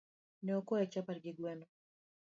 [0.45, 1.65] Nokwaye chapat gi gweno.